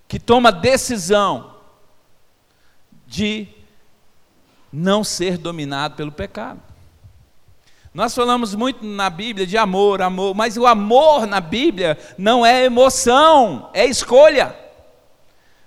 [0.10, 1.54] que toma decisão
[3.06, 3.48] de
[4.74, 6.60] não ser dominado pelo pecado.
[7.94, 12.66] Nós falamos muito na Bíblia de amor, amor, mas o amor na Bíblia não é
[12.66, 14.56] emoção, é escolha.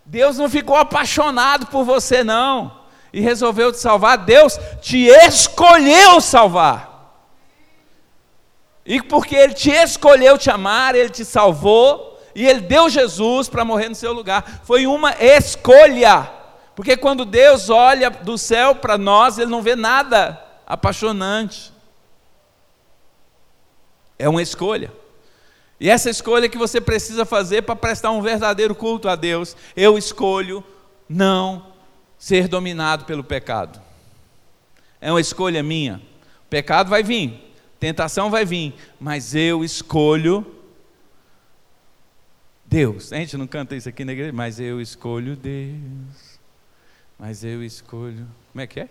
[0.04, 2.80] Deus não ficou apaixonado por você, não,
[3.12, 4.18] e resolveu te salvar.
[4.18, 6.90] Deus te escolheu salvar.
[8.84, 13.64] E porque Ele te escolheu te amar, Ele te salvou, e Ele deu Jesus para
[13.64, 14.62] morrer no seu lugar.
[14.64, 16.30] Foi uma escolha.
[16.74, 21.72] Porque quando Deus olha do céu para nós, Ele não vê nada apaixonante.
[24.18, 24.92] É uma escolha.
[25.78, 29.56] E essa escolha que você precisa fazer para prestar um verdadeiro culto a Deus.
[29.76, 30.64] Eu escolho
[31.08, 31.66] não
[32.16, 33.80] ser dominado pelo pecado.
[35.00, 36.00] É uma escolha minha.
[36.46, 40.46] O pecado vai vir, tentação vai vir, mas eu escolho
[42.72, 43.12] Deus.
[43.12, 46.40] A gente não canta isso aqui na igreja, mas eu escolho Deus.
[47.18, 48.26] Mas eu escolho.
[48.50, 48.88] Como é que é?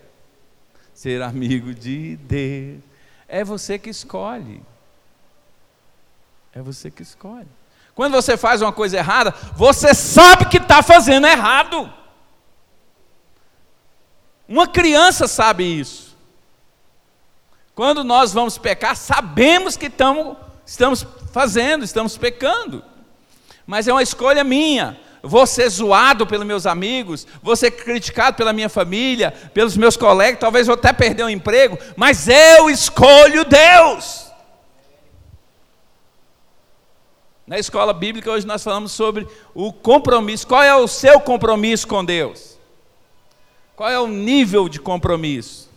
[0.94, 2.80] Ser amigo de Deus.
[3.28, 4.62] É você que escolhe.
[6.54, 7.48] É você que escolhe.
[7.96, 11.91] Quando você faz uma coisa errada, você sabe que está fazendo errado.
[14.48, 16.15] Uma criança sabe isso.
[17.74, 22.90] Quando nós vamos pecar, sabemos que estamos, estamos fazendo, estamos pecando.
[23.71, 24.99] Mas é uma escolha minha.
[25.23, 30.41] Vou ser zoado pelos meus amigos, vou ser criticado pela minha família, pelos meus colegas,
[30.41, 34.29] talvez vou até perder o um emprego, mas eu escolho Deus.
[37.47, 40.45] Na escola bíblica, hoje nós falamos sobre o compromisso.
[40.45, 42.60] Qual é o seu compromisso com Deus?
[43.73, 45.69] Qual é o nível de compromisso?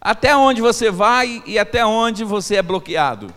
[0.00, 3.32] Até onde você vai e até onde você é bloqueado?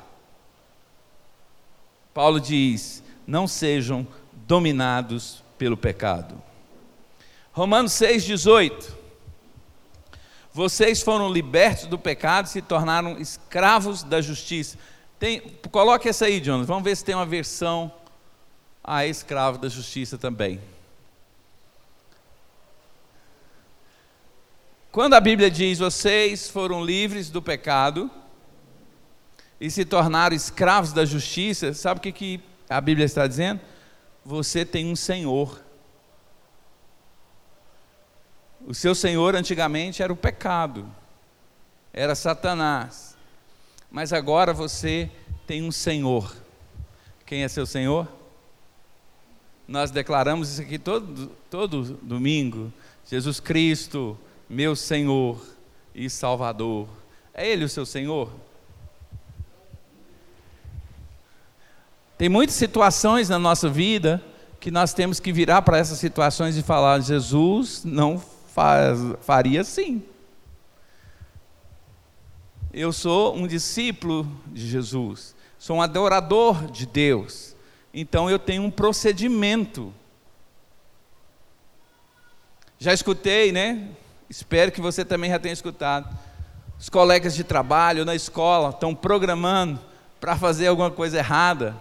[2.11, 4.07] Paulo diz: não sejam
[4.47, 6.41] dominados pelo pecado.
[7.51, 8.93] Romanos 6,18.
[10.51, 14.77] Vocês foram libertos do pecado e se tornaram escravos da justiça.
[15.17, 15.39] Tem,
[15.71, 16.67] coloque essa aí, Jonas.
[16.67, 17.91] Vamos ver se tem uma versão
[18.83, 20.59] a escravo da justiça também.
[24.91, 28.11] Quando a Bíblia diz vocês foram livres do pecado
[29.59, 33.61] e se tornaram escravos da justiça, sabe o que, que a Bíblia está dizendo?
[34.25, 35.61] Você tem um Senhor.
[38.65, 40.89] O seu Senhor antigamente era o pecado,
[41.91, 43.17] era Satanás.
[43.91, 45.11] Mas agora você
[45.45, 46.35] tem um Senhor.
[47.25, 48.07] Quem é seu Senhor?
[49.67, 52.71] Nós declaramos isso aqui todo, todo domingo.
[53.05, 54.17] Jesus Cristo,
[54.49, 55.45] meu Senhor
[55.93, 56.87] e Salvador.
[57.33, 58.31] É Ele o seu Senhor?
[62.17, 64.23] Tem muitas situações na nossa vida
[64.59, 70.03] que nós temos que virar para essas situações e falar: Jesus não faz, faria assim.
[72.71, 77.55] Eu sou um discípulo de Jesus, sou um adorador de Deus,
[77.93, 79.93] então eu tenho um procedimento.
[82.79, 83.89] Já escutei, né?
[84.29, 86.09] Espero que você também já tenha escutado.
[86.79, 89.79] Os colegas de trabalho na escola estão programando
[90.19, 91.75] para fazer alguma coisa errada.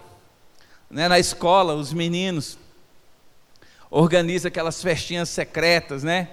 [0.93, 1.07] Né?
[1.07, 2.55] Na escola, os meninos
[3.89, 6.29] organizam aquelas festinhas secretas, né?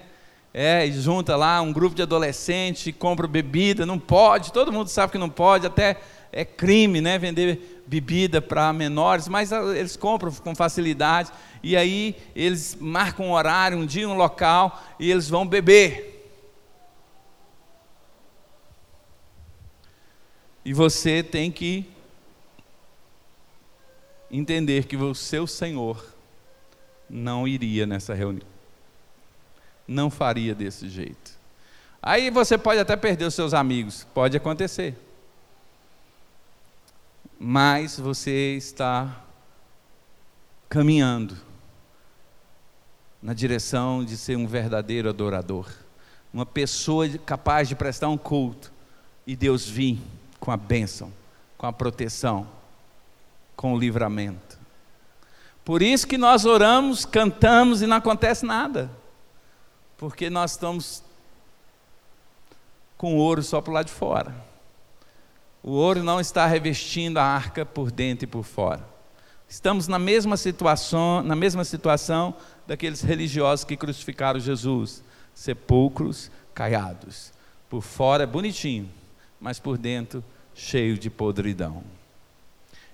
[0.53, 5.13] É, e junta lá um grupo de adolescentes compra bebida, não pode, todo mundo sabe
[5.13, 5.97] que não pode, até
[6.31, 11.31] é crime, né, vender bebida para menores, mas eles compram com facilidade,
[11.63, 16.29] e aí eles marcam um horário, um dia, um local, e eles vão beber.
[20.65, 21.89] E você tem que
[24.31, 26.03] entender que o seu Senhor
[27.09, 28.51] não iria nessa reunião
[29.91, 31.39] não faria desse jeito.
[32.01, 34.97] Aí você pode até perder os seus amigos, pode acontecer.
[37.37, 39.23] Mas você está
[40.69, 41.37] caminhando
[43.21, 45.69] na direção de ser um verdadeiro adorador,
[46.33, 48.71] uma pessoa capaz de prestar um culto
[49.27, 49.99] e Deus vir
[50.39, 51.11] com a bênção,
[51.57, 52.47] com a proteção,
[53.55, 54.59] com o livramento.
[55.63, 59.01] Por isso que nós oramos, cantamos e não acontece nada
[60.01, 61.03] porque nós estamos
[62.97, 64.33] com ouro só para o lado de fora.
[65.61, 68.83] O ouro não está revestindo a arca por dentro e por fora.
[69.47, 72.33] Estamos na mesma situação, na mesma situação
[72.65, 75.03] daqueles religiosos que crucificaram Jesus,
[75.35, 77.31] sepulcros caiados.
[77.69, 78.89] Por fora é bonitinho,
[79.39, 80.23] mas por dentro
[80.55, 81.83] cheio de podridão.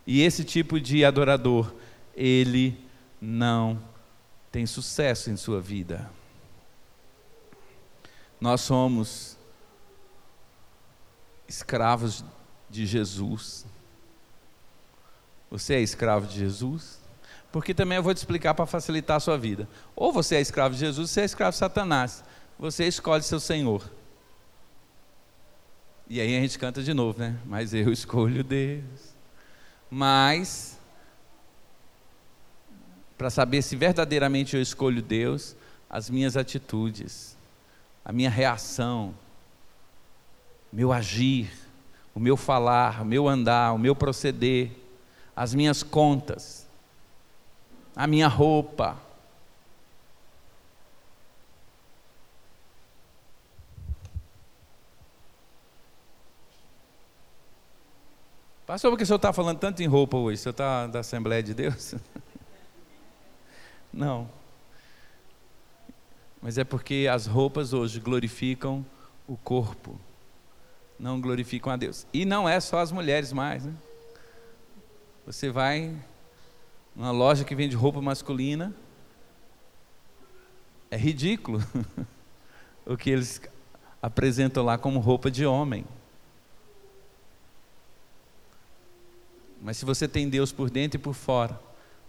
[0.08, 1.74] E esse tipo de adorador,
[2.16, 2.82] ele
[3.20, 3.78] não
[4.50, 6.10] tem sucesso em sua vida.
[8.40, 9.38] Nós somos
[11.46, 12.24] escravos
[12.70, 13.66] de Jesus?
[15.52, 17.02] Você é escravo de Jesus?
[17.52, 19.68] Porque também eu vou te explicar para facilitar a sua vida.
[19.94, 22.24] Ou você é escravo de Jesus, ou você é escravo de Satanás.
[22.58, 23.92] Você escolhe seu Senhor.
[26.10, 27.38] E aí a gente canta de novo, né?
[27.46, 29.17] Mas eu escolho Deus.
[29.90, 30.80] Mas,
[33.18, 35.56] para saber se verdadeiramente eu escolho Deus,
[35.90, 37.38] as minhas atitudes,
[38.04, 39.14] a minha reação,
[40.72, 41.52] meu agir,
[42.14, 44.72] o meu falar, o meu andar, o meu proceder,
[45.36, 46.68] as minhas contas,
[47.96, 49.07] a minha roupa.
[58.68, 60.42] Pastor, por que o senhor está falando tanto em roupa hoje?
[60.42, 61.96] O senhor está da Assembleia de Deus?
[63.94, 64.30] Não.
[66.42, 68.86] Mas é porque as roupas hoje glorificam
[69.26, 69.98] o corpo,
[71.00, 72.06] não glorificam a Deus.
[72.14, 73.74] E não é só as mulheres mais, né?
[75.26, 75.96] Você vai
[76.94, 78.76] numa loja que vende roupa masculina,
[80.92, 81.64] é ridículo
[82.86, 83.42] o que eles
[84.02, 85.86] apresentam lá como roupa de homem.
[89.68, 91.60] Mas se você tem Deus por dentro e por fora,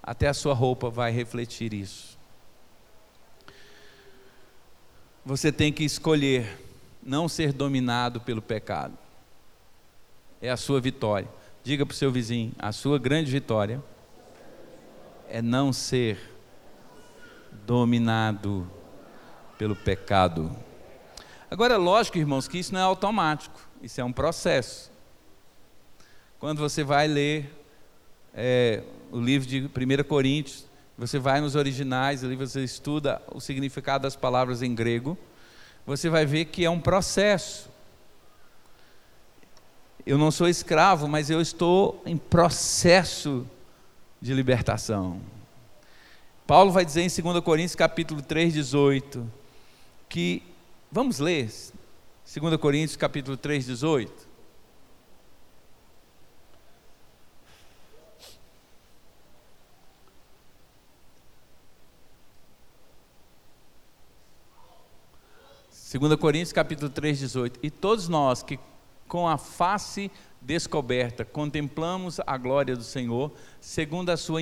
[0.01, 2.17] até a sua roupa vai refletir isso.
[5.27, 6.57] Você tem que escolher
[7.03, 8.97] não ser dominado pelo pecado.
[10.41, 11.29] É a sua vitória.
[11.65, 13.83] Diga para o seu vizinho: a sua grande vitória
[15.29, 16.33] é não ser
[17.67, 18.71] dominado
[19.59, 20.57] pelo pecado.
[21.51, 24.97] Agora, é lógico, irmãos, que isso não é automático, isso é um processo.
[26.39, 27.51] Quando você vai ler
[28.35, 30.67] é, o livro de 1 Coríntios,
[30.97, 35.17] você vai nos originais, ali você estuda o significado das palavras em grego,
[35.87, 37.69] você vai ver que é um processo
[40.09, 43.47] eu não sou escravo, mas eu estou em processo
[44.19, 45.21] de libertação.
[46.47, 49.31] Paulo vai dizer em 2 Coríntios capítulo 3, 18,
[50.09, 50.43] que,
[50.91, 51.51] vamos ler,
[52.25, 54.28] 2 Coríntios capítulo 3, 18.
[65.89, 67.61] Segunda Coríntios capítulo 3, 18.
[67.63, 68.61] E todos nós que
[69.09, 74.41] com a face descoberta, contemplamos a glória do Senhor, segundo a sua,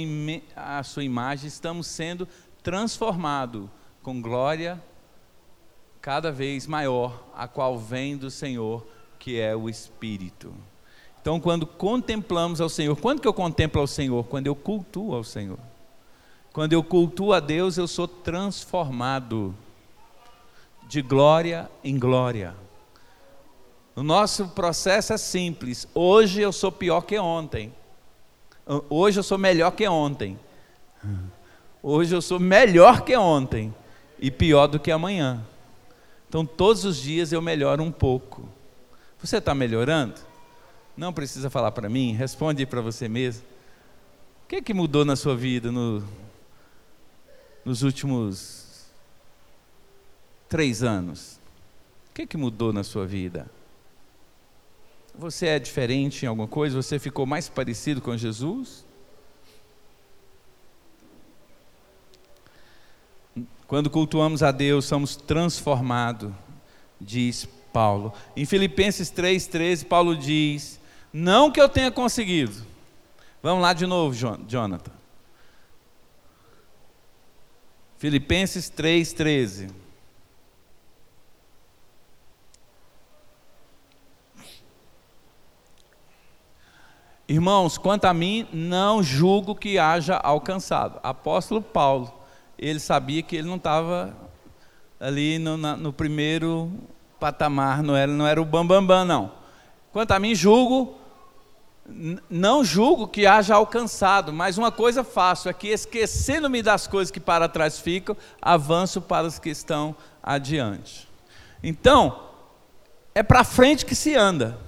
[0.56, 2.26] a sua imagem, estamos sendo
[2.64, 3.68] transformados
[4.02, 4.82] com glória
[6.00, 8.84] cada vez maior, a qual vem do Senhor,
[9.16, 10.52] que é o Espírito.
[11.20, 14.24] Então, quando contemplamos ao Senhor, quando que eu contemplo ao Senhor?
[14.24, 15.60] Quando eu cultuo ao Senhor.
[16.52, 19.54] Quando eu cultuo a Deus, eu sou transformado
[20.86, 22.54] de glória em glória.
[23.94, 25.88] O nosso processo é simples.
[25.94, 27.72] Hoje eu sou pior que ontem.
[28.88, 30.38] Hoje eu sou melhor que ontem.
[31.82, 33.74] Hoje eu sou melhor que ontem
[34.18, 35.44] e pior do que amanhã.
[36.28, 38.48] Então todos os dias eu melhoro um pouco.
[39.18, 40.20] Você está melhorando?
[40.96, 43.44] Não precisa falar para mim, responde para você mesmo.
[44.44, 46.02] O que, é que mudou na sua vida no,
[47.64, 48.65] nos últimos
[50.48, 51.40] três anos?
[52.10, 53.50] O que, é que mudou na sua vida?
[55.14, 56.80] Você é diferente em alguma coisa?
[56.80, 58.84] Você ficou mais parecido com Jesus?
[63.66, 66.32] Quando cultuamos a Deus, somos transformados,
[67.00, 68.12] diz Paulo.
[68.36, 70.78] Em Filipenses 3,13, Paulo diz:
[71.12, 72.64] Não que eu tenha conseguido.
[73.42, 74.14] Vamos lá de novo,
[74.46, 74.92] Jonathan.
[77.98, 79.85] Filipenses 3,13.
[87.28, 91.00] Irmãos, quanto a mim, não julgo que haja alcançado.
[91.02, 92.12] Apóstolo Paulo,
[92.56, 94.14] ele sabia que ele não estava
[95.00, 96.70] ali no, na, no, primeiro
[97.18, 99.32] patamar, não era, não era o bambambam, bam, bam, não.
[99.92, 100.94] Quanto a mim, julgo,
[102.30, 107.18] não julgo que haja alcançado, mas uma coisa faço, é que esquecendo-me das coisas que
[107.18, 111.08] para trás ficam, avanço para as que estão adiante.
[111.60, 112.20] Então,
[113.16, 114.65] é para frente que se anda.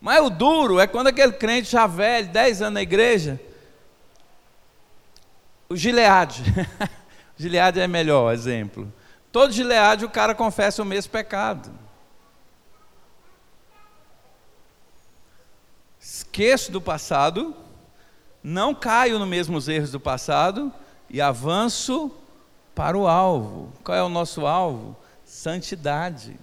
[0.00, 3.38] Mas o duro é quando aquele crente já velho, 10 anos na igreja,
[5.68, 6.42] o Gileade.
[7.36, 8.92] Gileade é melhor exemplo.
[9.30, 11.70] Todo Gileade o cara confessa o mesmo pecado.
[16.00, 17.54] Esqueço do passado,
[18.42, 20.72] não caio nos mesmos erros do passado
[21.08, 22.10] e avanço
[22.74, 23.72] para o alvo.
[23.84, 24.96] Qual é o nosso alvo?
[25.24, 26.38] Santidade.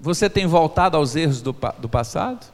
[0.00, 2.46] Você tem voltado aos erros do, do passado?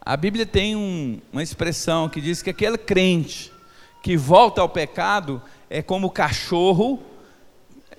[0.00, 3.52] A Bíblia tem um, uma expressão que diz que aquele crente
[4.02, 7.00] que volta ao pecado é como o cachorro,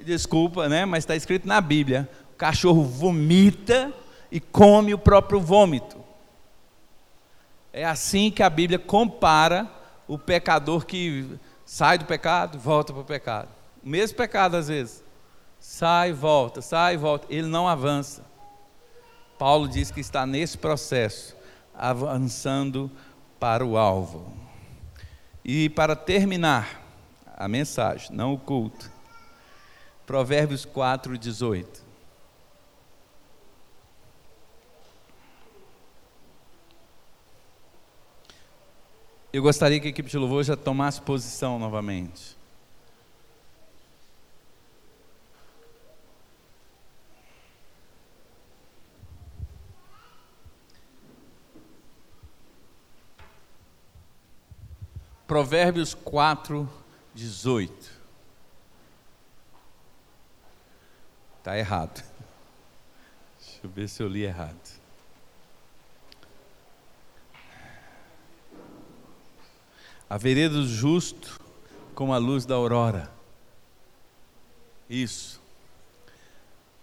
[0.03, 3.93] desculpa, né, mas está escrito na Bíblia: o cachorro vomita
[4.31, 5.97] e come o próprio vômito.
[7.71, 9.69] É assim que a Bíblia compara
[10.07, 11.29] o pecador que
[11.65, 13.47] sai do pecado, volta para o pecado.
[13.81, 15.03] O mesmo pecado às vezes.
[15.61, 17.27] Sai, volta, sai, volta.
[17.29, 18.25] Ele não avança.
[19.37, 21.37] Paulo diz que está nesse processo,
[21.75, 22.89] avançando
[23.39, 24.33] para o alvo.
[25.45, 26.81] E para terminar
[27.37, 28.91] a mensagem, não o culto,
[30.05, 31.85] Provérbios 4, 18.
[39.31, 42.40] Eu gostaria que a equipe de louvor já tomasse posição novamente.
[55.31, 56.69] Provérbios 4,
[57.15, 57.73] 18.
[61.37, 62.03] Está errado.
[63.39, 64.59] Deixa eu ver se eu li errado.
[70.09, 71.39] A vereda do justo
[71.95, 73.09] como a luz da aurora.
[74.89, 75.39] Isso.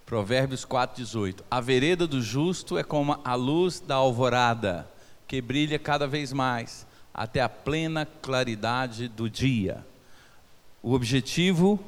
[0.06, 1.42] Provérbios 4,18.
[1.50, 4.90] A vereda do justo é como a luz da alvorada,
[5.26, 6.87] que brilha cada vez mais,
[7.18, 9.84] até a plena claridade do dia.
[10.80, 11.80] O objetivo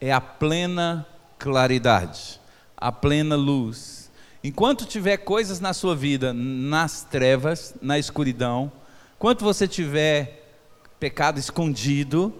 [0.00, 1.04] é a plena
[1.36, 2.40] claridade,
[2.76, 4.12] a plena luz.
[4.44, 8.70] Enquanto tiver coisas na sua vida nas trevas, na escuridão,
[9.16, 10.54] enquanto você tiver
[11.00, 12.32] pecado escondido,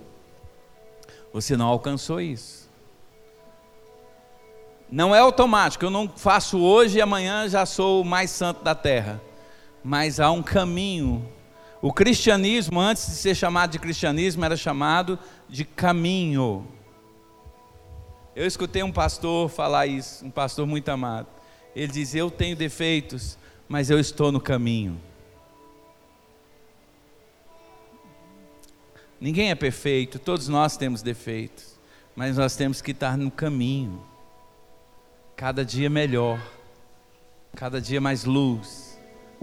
[1.32, 2.70] você não alcançou isso.
[4.88, 8.76] Não é automático, eu não faço hoje e amanhã já sou o mais santo da
[8.76, 9.20] terra.
[9.82, 11.34] Mas há um caminho.
[11.80, 15.18] O cristianismo, antes de ser chamado de cristianismo, era chamado
[15.48, 16.66] de caminho.
[18.34, 21.28] Eu escutei um pastor falar isso, um pastor muito amado.
[21.74, 25.00] Ele diz: Eu tenho defeitos, mas eu estou no caminho.
[29.20, 31.78] Ninguém é perfeito, todos nós temos defeitos,
[32.14, 34.04] mas nós temos que estar no caminho,
[35.34, 36.38] cada dia melhor,
[37.54, 39.00] cada dia mais luz,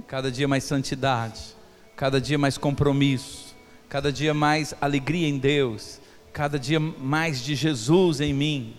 [0.07, 1.55] cada dia mais santidade,
[1.95, 3.55] cada dia mais compromisso,
[3.89, 5.99] cada dia mais alegria em Deus,
[6.31, 8.75] cada dia mais de Jesus em mim,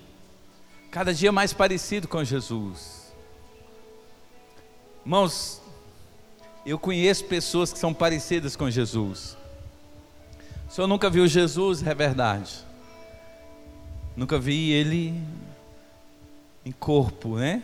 [0.90, 3.12] cada dia mais parecido com Jesus.
[5.04, 5.60] Irmãos,
[6.66, 9.36] eu conheço pessoas que são parecidas com Jesus.
[10.68, 12.64] O senhor nunca viu Jesus, é verdade.
[14.16, 15.14] Nunca vi ele
[16.64, 17.62] em corpo, né?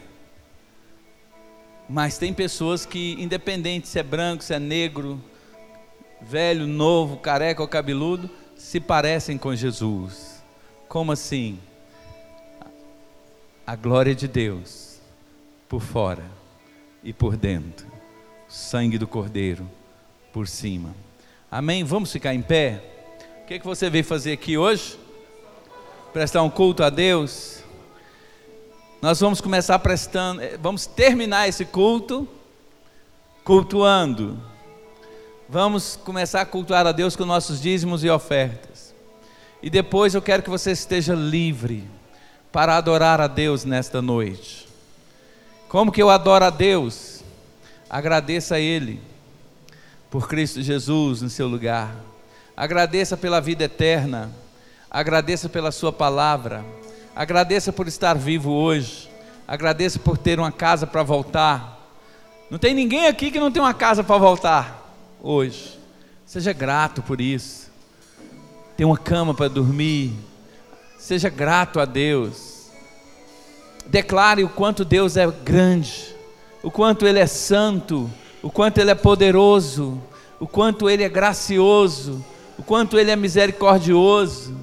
[1.88, 5.20] Mas tem pessoas que, independente se é branco, se é negro,
[6.22, 10.42] velho, novo, careca ou cabeludo, se parecem com Jesus.
[10.88, 11.58] Como assim?
[13.66, 14.98] A glória de Deus
[15.68, 16.24] por fora
[17.02, 17.86] e por dentro,
[18.48, 19.68] o sangue do Cordeiro
[20.32, 20.94] por cima.
[21.50, 21.84] Amém?
[21.84, 22.90] Vamos ficar em pé?
[23.50, 24.96] que, que você veio fazer aqui hoje?
[26.12, 27.64] Prestar um culto a Deus?
[29.02, 32.28] Nós vamos começar prestando, eh, vamos terminar esse culto
[33.42, 34.40] cultuando.
[35.52, 38.94] Vamos começar a cultuar a Deus com nossos dízimos e ofertas.
[39.60, 41.90] E depois eu quero que você esteja livre
[42.52, 44.68] para adorar a Deus nesta noite.
[45.68, 47.24] Como que eu adoro a Deus?
[47.88, 49.00] Agradeça a Ele
[50.08, 51.96] por Cristo Jesus no seu lugar.
[52.56, 54.30] Agradeça pela vida eterna.
[54.88, 56.64] Agradeça pela Sua palavra.
[57.12, 59.10] Agradeça por estar vivo hoje.
[59.48, 61.90] Agradeça por ter uma casa para voltar.
[62.48, 64.79] Não tem ninguém aqui que não tem uma casa para voltar
[65.22, 65.78] hoje.
[66.26, 67.70] Seja grato por isso.
[68.76, 70.12] Tem uma cama para dormir.
[70.98, 72.70] Seja grato a Deus.
[73.86, 76.14] Declare o quanto Deus é grande,
[76.62, 78.08] o quanto Ele é santo,
[78.42, 80.00] o quanto Ele é poderoso,
[80.38, 82.24] o quanto Ele é gracioso,
[82.56, 84.54] o quanto Ele é misericordioso,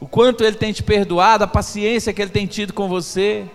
[0.00, 3.46] o quanto Ele tem te perdoado, a paciência que Ele tem tido com você.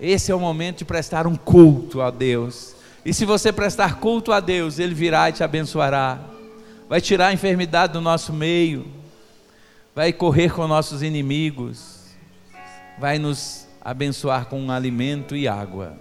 [0.00, 2.75] Esse é o momento de prestar um culto a Deus.
[3.06, 6.18] E se você prestar culto a Deus, Ele virá e te abençoará.
[6.88, 8.84] Vai tirar a enfermidade do nosso meio,
[9.94, 12.00] vai correr com nossos inimigos,
[12.98, 15.96] vai nos abençoar com alimento e água.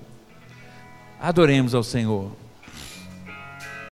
[1.21, 2.31] Adoremos ao Senhor.